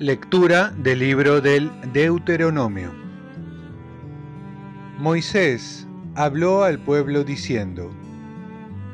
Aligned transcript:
Lectura 0.00 0.70
del 0.76 0.98
libro 0.98 1.40
del 1.40 1.70
Deuteronomio. 1.92 2.92
Moisés 4.98 5.86
habló 6.14 6.64
al 6.64 6.78
pueblo 6.78 7.24
diciendo, 7.24 7.90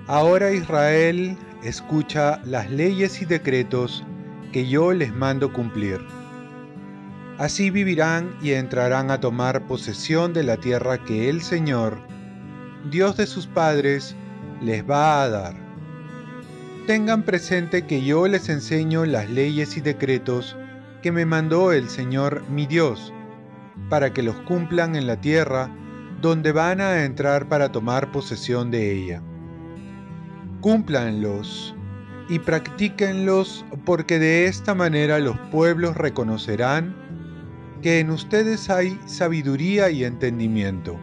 Ahora 0.07 0.53
Israel 0.53 1.37
escucha 1.63 2.41
las 2.45 2.71
leyes 2.71 3.23
y 3.23 3.25
decretos 3.25 4.05
que 4.53 4.69
yo 4.69 4.93
les 4.93 5.15
mando 5.15 5.53
cumplir. 5.53 6.01
Así 7.41 7.71
vivirán 7.71 8.37
y 8.43 8.53
entrarán 8.53 9.11
a 9.11 9.19
tomar 9.19 9.67
posesión 9.67 10.35
de 10.35 10.43
la 10.43 10.59
tierra 10.59 11.03
que 11.03 11.31
el 11.31 11.41
Señor, 11.41 11.97
Dios 12.91 13.17
de 13.17 13.27
sus 13.27 13.47
padres, 13.47 14.15
les 14.61 14.85
va 14.85 15.23
a 15.23 15.29
dar. 15.31 15.55
Tengan 16.87 17.23
presente 17.23 17.87
que 17.87 18.05
yo 18.05 18.29
les 18.29 18.51
enseño 18.51 19.07
las 19.07 19.31
leyes 19.31 19.79
y 19.79 19.81
decretos 19.81 20.55
que 21.01 21.13
me 21.13 21.25
mandó 21.25 21.73
el 21.73 21.89
Señor 21.89 22.43
mi 22.51 22.67
Dios, 22.67 23.11
para 23.89 24.13
que 24.13 24.23
los 24.23 24.37
cumplan 24.43 24.95
en 24.95 25.07
la 25.07 25.19
tierra 25.19 25.75
donde 26.21 26.53
van 26.53 26.83
a 26.83 27.07
entrar 27.07 27.49
para 27.49 27.73
tomar 27.73 28.13
posesión 28.13 28.71
de 28.71 28.93
ella. 28.93 29.23
Cúmplanlos 30.61 31.75
y 32.29 32.39
practíquenlos 32.39 33.65
porque 33.87 34.19
de 34.19 34.45
esta 34.45 34.75
manera 34.75 35.19
los 35.21 35.39
pueblos 35.51 35.97
reconocerán 35.97 37.01
que 37.83 38.01
en 38.01 38.11
ustedes 38.11 38.71
hay 38.71 38.99
sabiduría 39.07 39.91
y 39.91 40.05
entendimiento. 40.05 40.99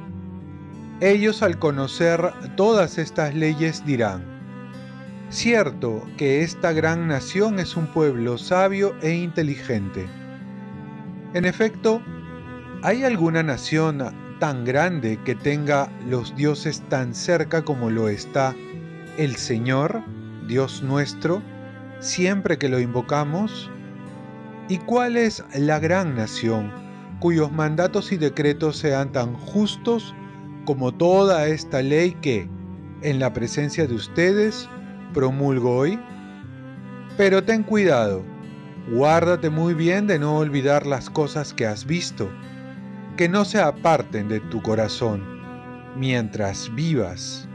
Ellos 0.99 1.43
al 1.43 1.59
conocer 1.59 2.33
todas 2.55 2.97
estas 2.97 3.35
leyes 3.35 3.85
dirán, 3.85 4.37
Cierto 5.29 6.07
que 6.15 6.41
esta 6.41 6.71
gran 6.71 7.07
nación 7.07 7.59
es 7.59 7.75
un 7.75 7.87
pueblo 7.87 8.37
sabio 8.37 8.95
e 9.01 9.11
inteligente. 9.11 10.07
En 11.33 11.43
efecto, 11.43 12.01
¿hay 12.81 13.03
alguna 13.03 13.43
nación 13.43 14.01
tan 14.39 14.63
grande 14.63 15.19
que 15.25 15.35
tenga 15.35 15.89
los 16.07 16.33
dioses 16.37 16.81
tan 16.87 17.13
cerca 17.13 17.63
como 17.63 17.89
lo 17.89 18.07
está 18.07 18.55
el 19.17 19.35
Señor, 19.35 20.01
Dios 20.47 20.81
nuestro, 20.81 21.41
siempre 21.99 22.57
que 22.57 22.69
lo 22.69 22.79
invocamos? 22.79 23.69
¿Y 24.69 24.79
cuál 24.79 25.15
es 25.15 25.43
la 25.55 25.79
gran 25.79 26.15
nación 26.15 26.71
cuyos 27.19 27.51
mandatos 27.51 28.11
y 28.11 28.17
decretos 28.17 28.77
sean 28.77 29.11
tan 29.13 29.33
justos 29.33 30.13
como 30.65 30.93
toda 30.93 31.47
esta 31.47 31.81
ley 31.81 32.11
que, 32.21 32.49
en 33.01 33.19
la 33.19 33.31
presencia 33.31 33.87
de 33.87 33.95
ustedes, 33.95 34.67
promulgo 35.13 35.77
hoy? 35.77 35.97
Pero 37.15 37.43
ten 37.43 37.63
cuidado, 37.63 38.25
guárdate 38.91 39.49
muy 39.49 39.73
bien 39.73 40.05
de 40.05 40.19
no 40.19 40.37
olvidar 40.37 40.85
las 40.85 41.09
cosas 41.09 41.53
que 41.53 41.65
has 41.65 41.85
visto, 41.85 42.29
que 43.15 43.29
no 43.29 43.45
se 43.45 43.61
aparten 43.61 44.27
de 44.27 44.41
tu 44.41 44.61
corazón 44.61 45.23
mientras 45.95 46.73
vivas. 46.75 47.47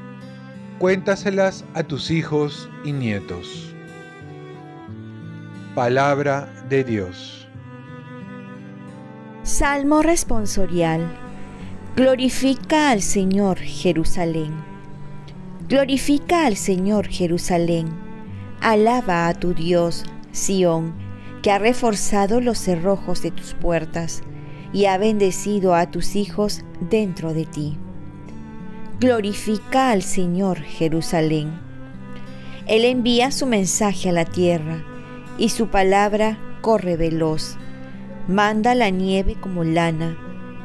Cuéntaselas 0.78 1.64
a 1.74 1.82
tus 1.82 2.10
hijos 2.10 2.70
y 2.84 2.92
nietos. 2.92 3.71
Palabra 5.74 6.52
de 6.68 6.84
Dios. 6.84 7.48
Salmo 9.42 10.02
responsorial. 10.02 11.00
Glorifica 11.96 12.90
al 12.90 13.00
Señor 13.00 13.58
Jerusalén. 13.58 14.52
Glorifica 15.70 16.44
al 16.44 16.56
Señor 16.56 17.08
Jerusalén. 17.08 17.88
Alaba 18.60 19.28
a 19.28 19.32
tu 19.32 19.54
Dios, 19.54 20.04
Sión, 20.30 20.92
que 21.40 21.50
ha 21.50 21.58
reforzado 21.58 22.42
los 22.42 22.58
cerrojos 22.58 23.22
de 23.22 23.30
tus 23.30 23.54
puertas 23.54 24.22
y 24.74 24.84
ha 24.84 24.98
bendecido 24.98 25.74
a 25.74 25.90
tus 25.90 26.16
hijos 26.16 26.66
dentro 26.90 27.32
de 27.32 27.46
ti. 27.46 27.78
Glorifica 29.00 29.90
al 29.90 30.02
Señor 30.02 30.60
Jerusalén. 30.60 31.58
Él 32.66 32.84
envía 32.84 33.30
su 33.30 33.46
mensaje 33.46 34.10
a 34.10 34.12
la 34.12 34.26
tierra 34.26 34.84
y 35.38 35.48
su 35.50 35.68
palabra 35.68 36.38
corre 36.60 36.96
veloz. 36.96 37.56
Manda 38.28 38.74
la 38.74 38.90
nieve 38.90 39.36
como 39.40 39.64
lana, 39.64 40.16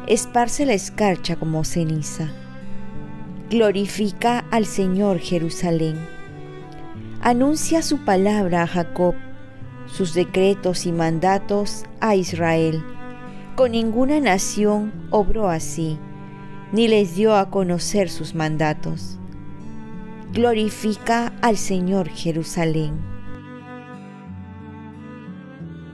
esparce 0.08 0.66
la 0.66 0.74
escarcha 0.74 1.36
como 1.36 1.64
ceniza 1.64 2.32
Glorifica 3.50 4.44
al 4.52 4.66
Señor 4.66 5.20
Jerusalén. 5.20 5.96
Anuncia 7.22 7.82
su 7.82 8.04
palabra 8.04 8.64
a 8.64 8.68
Jacob, 8.68 9.16
sus 9.86 10.14
decretos 10.14 10.86
y 10.86 10.92
mandatos 10.92 11.86
a 12.02 12.16
Israel. 12.16 12.84
Con 13.56 13.72
ninguna 13.72 14.20
nación 14.20 14.92
obró 15.12 15.48
así, 15.48 15.98
ni 16.74 16.90
les 16.90 17.16
dio 17.16 17.38
a 17.38 17.50
conocer 17.50 18.10
sus 18.10 18.36
mandatos. 18.36 19.18
Glorifica 20.34 21.32
al 21.42 21.56
Señor 21.56 22.10
Jerusalén. 22.10 23.17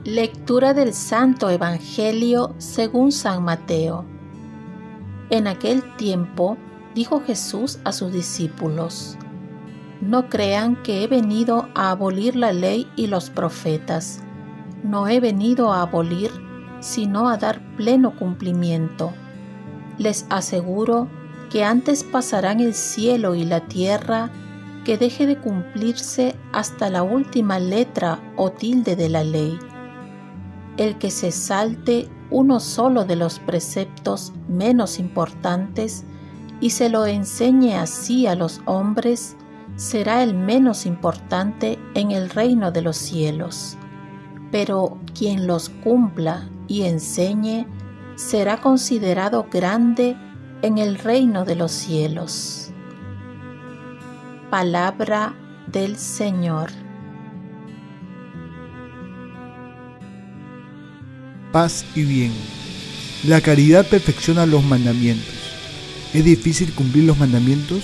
Lectura 0.04 0.74
del 0.74 0.92
Santo 0.92 1.48
Evangelio 1.48 2.54
según 2.58 3.10
San 3.10 3.42
Mateo. 3.42 4.04
En 5.30 5.46
aquel 5.46 5.96
tiempo, 5.96 6.58
dijo 6.94 7.22
Jesús 7.22 7.78
a 7.84 7.92
sus 7.92 8.12
discípulos, 8.12 9.16
No 10.02 10.28
crean 10.28 10.82
que 10.82 11.02
he 11.02 11.06
venido 11.06 11.70
a 11.74 11.90
abolir 11.90 12.36
la 12.36 12.52
ley 12.52 12.86
y 12.96 13.06
los 13.06 13.30
profetas. 13.30 14.22
No 14.82 15.08
he 15.08 15.20
venido 15.20 15.72
a 15.72 15.80
abolir, 15.80 16.30
sino 16.80 17.30
a 17.30 17.38
dar 17.38 17.62
pleno 17.76 18.14
cumplimiento. 18.14 19.14
Les 19.96 20.26
aseguro 20.28 21.08
que 21.48 21.64
antes 21.64 22.04
pasarán 22.04 22.60
el 22.60 22.74
cielo 22.74 23.34
y 23.34 23.46
la 23.46 23.60
tierra 23.60 24.28
que 24.84 24.98
deje 24.98 25.24
de 25.26 25.38
cumplirse 25.38 26.34
hasta 26.52 26.90
la 26.90 27.02
última 27.02 27.58
letra 27.58 28.20
o 28.36 28.52
tilde 28.52 28.96
de 28.96 29.08
la 29.08 29.24
ley. 29.24 29.58
El 30.76 30.98
que 30.98 31.10
se 31.10 31.30
salte 31.30 32.08
uno 32.30 32.58
solo 32.58 33.04
de 33.04 33.16
los 33.16 33.38
preceptos 33.38 34.32
menos 34.48 34.98
importantes 34.98 36.04
y 36.60 36.70
se 36.70 36.88
lo 36.88 37.06
enseñe 37.06 37.74
así 37.74 38.26
a 38.26 38.34
los 38.34 38.60
hombres, 38.64 39.36
será 39.76 40.22
el 40.22 40.34
menos 40.34 40.86
importante 40.86 41.78
en 41.94 42.10
el 42.10 42.30
reino 42.30 42.72
de 42.72 42.82
los 42.82 42.96
cielos. 42.96 43.76
Pero 44.50 44.98
quien 45.16 45.46
los 45.46 45.68
cumpla 45.68 46.48
y 46.66 46.82
enseñe, 46.82 47.66
será 48.16 48.56
considerado 48.58 49.46
grande 49.50 50.16
en 50.62 50.78
el 50.78 50.98
reino 50.98 51.44
de 51.44 51.56
los 51.56 51.72
cielos. 51.72 52.72
Palabra 54.50 55.34
del 55.66 55.96
Señor. 55.96 56.83
Paz 61.54 61.84
y 61.94 62.02
bien. 62.02 62.32
La 63.22 63.40
caridad 63.40 63.86
perfecciona 63.86 64.44
los 64.44 64.64
mandamientos 64.64 65.44
¿Es 66.12 66.24
difícil 66.24 66.72
cumplir 66.72 67.04
los 67.04 67.16
mandamientos? 67.16 67.80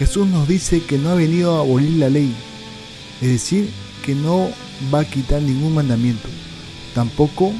Jesús 0.00 0.26
nos 0.26 0.48
dice 0.48 0.82
que 0.82 0.98
no 0.98 1.10
ha 1.10 1.14
venido 1.14 1.56
a 1.56 1.60
abolir 1.60 1.92
la 1.98 2.10
ley, 2.10 2.32
es 3.20 3.28
decir, 3.28 3.68
que 4.04 4.16
no 4.16 4.50
va 4.92 5.00
a 5.00 5.04
quitar 5.04 5.40
ningún 5.42 5.74
mandamiento, 5.74 6.28
tampoco 6.92 7.52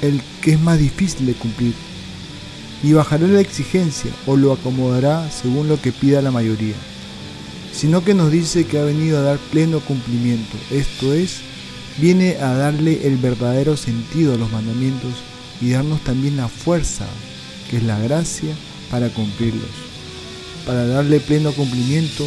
el 0.00 0.22
que 0.40 0.52
es 0.52 0.60
más 0.60 0.78
difícil 0.78 1.26
de 1.26 1.34
cumplir, 1.34 1.74
y 2.82 2.94
bajará 2.94 3.26
la 3.26 3.42
exigencia 3.42 4.10
o 4.26 4.36
lo 4.36 4.54
acomodará 4.54 5.30
según 5.30 5.68
lo 5.68 5.80
que 5.80 5.92
pida 5.92 6.22
la 6.22 6.30
mayoría, 6.30 6.76
sino 7.74 8.02
que 8.02 8.14
nos 8.14 8.32
dice 8.32 8.66
que 8.66 8.78
ha 8.78 8.84
venido 8.84 9.18
a 9.18 9.22
dar 9.22 9.38
pleno 9.50 9.80
cumplimiento, 9.80 10.56
esto 10.70 11.12
es, 11.12 11.40
viene 11.98 12.36
a 12.36 12.54
darle 12.54 13.06
el 13.06 13.16
verdadero 13.16 13.76
sentido 13.76 14.34
a 14.34 14.36
los 14.36 14.50
mandamientos 14.50 15.12
y 15.60 15.70
darnos 15.70 16.02
también 16.02 16.36
la 16.36 16.48
fuerza, 16.48 17.06
que 17.70 17.76
es 17.76 17.82
la 17.82 17.98
gracia, 17.98 18.54
para 18.90 19.08
cumplirlos. 19.08 19.70
Para 20.66 20.86
darle 20.86 21.20
pleno 21.20 21.52
cumplimiento, 21.52 22.26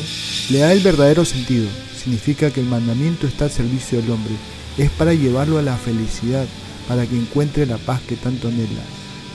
le 0.49 0.59
da 0.59 0.71
el 0.71 0.81
verdadero 0.81 1.25
sentido. 1.25 1.67
Significa 2.01 2.51
que 2.51 2.59
el 2.59 2.67
mandamiento 2.67 3.27
está 3.27 3.45
al 3.45 3.51
servicio 3.51 4.01
del 4.01 4.11
hombre. 4.11 4.33
Es 4.77 4.89
para 4.91 5.13
llevarlo 5.13 5.57
a 5.57 5.61
la 5.61 5.77
felicidad, 5.77 6.45
para 6.87 7.05
que 7.05 7.15
encuentre 7.15 7.65
la 7.65 7.77
paz 7.77 8.01
que 8.01 8.15
tanto 8.15 8.47
anhela. 8.47 8.83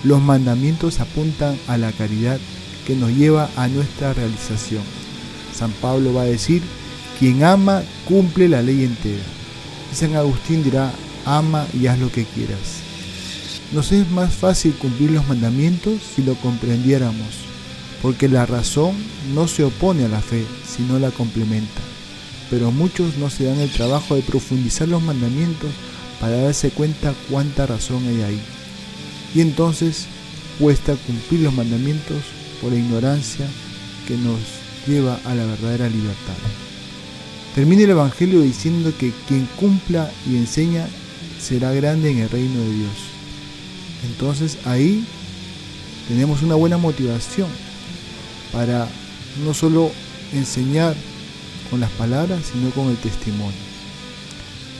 Los 0.04 0.20
mandamientos 0.20 1.00
apuntan 1.00 1.56
a 1.66 1.76
la 1.76 1.92
caridad 1.92 2.38
que 2.86 2.96
nos 2.96 3.10
lleva 3.10 3.50
a 3.56 3.68
nuestra 3.68 4.12
realización. 4.12 4.82
San 5.54 5.72
Pablo 5.72 6.14
va 6.14 6.22
a 6.22 6.26
decir, 6.26 6.62
quien 7.18 7.44
ama 7.44 7.82
cumple 8.06 8.48
la 8.48 8.62
ley 8.62 8.84
entera. 8.84 9.22
San 9.94 10.14
Agustín 10.16 10.62
dirá, 10.62 10.92
ama 11.24 11.66
y 11.78 11.86
haz 11.86 11.98
lo 11.98 12.10
que 12.10 12.24
quieras. 12.24 12.80
Nos 13.72 13.92
es 13.92 14.10
más 14.10 14.34
fácil 14.34 14.72
cumplir 14.74 15.12
los 15.12 15.26
mandamientos 15.28 16.00
si 16.14 16.22
lo 16.22 16.34
comprendiéramos, 16.34 17.28
porque 18.02 18.28
la 18.28 18.46
razón 18.46 18.94
no 19.34 19.46
se 19.46 19.64
opone 19.64 20.04
a 20.04 20.08
la 20.08 20.20
fe, 20.20 20.44
sino 20.66 20.98
la 20.98 21.10
complementa. 21.10 21.80
Pero 22.50 22.72
muchos 22.72 23.16
no 23.16 23.30
se 23.30 23.44
dan 23.44 23.60
el 23.60 23.70
trabajo 23.70 24.16
de 24.16 24.22
profundizar 24.22 24.88
los 24.88 25.02
mandamientos 25.02 25.70
para 26.20 26.36
darse 26.36 26.70
cuenta 26.70 27.14
cuánta 27.30 27.66
razón 27.66 28.06
hay 28.08 28.22
ahí. 28.22 28.42
Y 29.34 29.40
entonces 29.40 30.06
cuesta 30.58 30.94
cumplir 31.06 31.40
los 31.40 31.54
mandamientos 31.54 32.18
por 32.60 32.72
la 32.72 32.78
ignorancia 32.78 33.46
que 34.06 34.16
nos 34.16 34.40
lleva 34.86 35.20
a 35.24 35.34
la 35.34 35.44
verdadera 35.44 35.88
libertad. 35.88 36.69
Termina 37.54 37.82
el 37.82 37.90
Evangelio 37.90 38.40
diciendo 38.42 38.92
que 38.96 39.12
quien 39.26 39.46
cumpla 39.56 40.10
y 40.28 40.36
enseña 40.36 40.88
será 41.40 41.72
grande 41.72 42.10
en 42.10 42.18
el 42.18 42.30
reino 42.30 42.60
de 42.60 42.72
Dios. 42.74 42.92
Entonces 44.04 44.58
ahí 44.64 45.04
tenemos 46.08 46.42
una 46.42 46.54
buena 46.54 46.78
motivación 46.78 47.48
para 48.52 48.88
no 49.44 49.52
solo 49.52 49.90
enseñar 50.32 50.94
con 51.70 51.80
las 51.80 51.90
palabras, 51.90 52.40
sino 52.52 52.70
con 52.70 52.88
el 52.88 52.96
testimonio. 52.96 53.70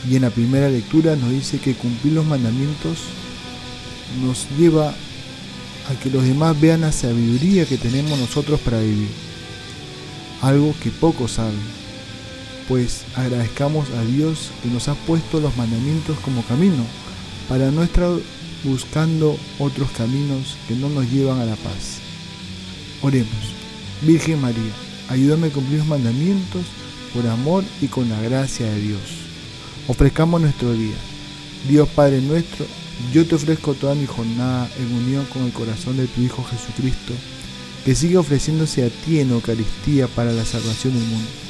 Y 0.08 0.16
en 0.16 0.22
la 0.22 0.30
primera 0.30 0.68
lectura 0.68 1.16
nos 1.16 1.30
dice 1.30 1.58
que 1.58 1.74
cumplir 1.74 2.14
los 2.14 2.24
mandamientos 2.24 2.98
nos 4.22 4.46
lleva 4.58 4.88
a 4.88 5.94
que 6.02 6.10
los 6.10 6.24
demás 6.24 6.58
vean 6.60 6.82
la 6.82 6.92
sabiduría 6.92 7.66
que 7.66 7.78
tenemos 7.78 8.18
nosotros 8.18 8.60
para 8.60 8.80
vivir. 8.80 9.10
Algo 10.40 10.74
que 10.82 10.90
pocos 10.90 11.32
saben. 11.32 11.79
Pues 12.70 13.02
agradezcamos 13.16 13.90
a 13.90 14.04
Dios 14.04 14.52
que 14.62 14.68
nos 14.68 14.86
ha 14.86 14.94
puesto 14.94 15.40
los 15.40 15.56
mandamientos 15.56 16.16
como 16.20 16.44
camino 16.44 16.84
para 17.48 17.72
no 17.72 17.82
estar 17.82 18.08
buscando 18.62 19.36
otros 19.58 19.90
caminos 19.90 20.56
que 20.68 20.76
no 20.76 20.88
nos 20.88 21.10
llevan 21.10 21.40
a 21.40 21.46
la 21.46 21.56
paz. 21.56 21.98
Oremos. 23.02 23.26
Virgen 24.02 24.40
María, 24.40 24.70
ayúdame 25.08 25.48
a 25.48 25.50
cumplir 25.50 25.80
los 25.80 25.88
mandamientos 25.88 26.62
por 27.12 27.26
amor 27.26 27.64
y 27.82 27.88
con 27.88 28.08
la 28.08 28.20
gracia 28.20 28.70
de 28.70 28.80
Dios. 28.80 29.00
Ofrezcamos 29.88 30.40
nuestro 30.40 30.72
día. 30.72 30.94
Dios 31.68 31.88
Padre 31.88 32.20
nuestro, 32.20 32.66
yo 33.12 33.26
te 33.26 33.34
ofrezco 33.34 33.74
toda 33.74 33.96
mi 33.96 34.06
jornada 34.06 34.70
en 34.78 34.94
unión 34.94 35.24
con 35.24 35.42
el 35.42 35.52
corazón 35.52 35.96
de 35.96 36.06
tu 36.06 36.20
Hijo 36.20 36.44
Jesucristo, 36.44 37.14
que 37.84 37.96
sigue 37.96 38.16
ofreciéndose 38.16 38.84
a 38.84 38.90
ti 38.90 39.18
en 39.18 39.32
Eucaristía 39.32 40.06
para 40.06 40.30
la 40.30 40.44
salvación 40.44 40.94
del 40.94 41.08
mundo. 41.08 41.49